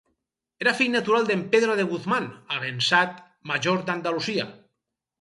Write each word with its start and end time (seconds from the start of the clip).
Era 0.63 0.71
fill 0.79 0.89
natural 0.93 1.27
d'En 1.27 1.43
Pedro 1.51 1.77
de 1.81 1.87
Guzmán, 1.93 2.27
avençat 2.59 3.23
major 3.55 3.89
d'Andalusia. 3.91 4.53